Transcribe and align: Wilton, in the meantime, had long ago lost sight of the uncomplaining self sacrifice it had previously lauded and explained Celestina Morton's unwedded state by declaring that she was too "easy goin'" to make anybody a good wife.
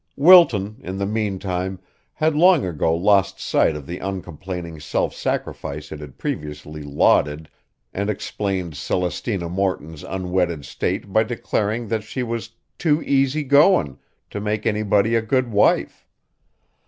Wilton, 0.17 0.77
in 0.81 0.97
the 0.97 1.05
meantime, 1.05 1.79
had 2.13 2.33
long 2.33 2.65
ago 2.65 2.91
lost 2.95 3.39
sight 3.39 3.75
of 3.75 3.85
the 3.85 3.99
uncomplaining 3.99 4.79
self 4.79 5.13
sacrifice 5.13 5.91
it 5.91 5.99
had 5.99 6.17
previously 6.17 6.81
lauded 6.81 7.47
and 7.93 8.09
explained 8.09 8.73
Celestina 8.75 9.47
Morton's 9.47 10.01
unwedded 10.01 10.65
state 10.65 11.13
by 11.13 11.21
declaring 11.21 11.87
that 11.89 12.01
she 12.03 12.23
was 12.23 12.49
too 12.79 13.03
"easy 13.03 13.43
goin'" 13.43 13.99
to 14.31 14.41
make 14.41 14.65
anybody 14.65 15.13
a 15.13 15.21
good 15.21 15.51
wife. 15.51 16.07